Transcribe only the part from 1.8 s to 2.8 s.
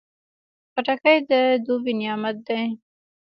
نعمت دی.